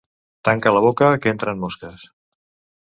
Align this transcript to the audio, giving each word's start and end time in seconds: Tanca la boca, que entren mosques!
Tanca 0.49 0.71
la 0.77 0.81
boca, 0.87 1.11
que 1.25 1.35
entren 1.37 1.63
mosques! 1.67 2.09